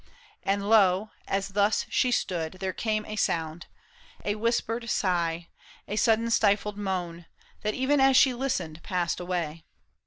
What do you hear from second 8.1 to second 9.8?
she listened passed away.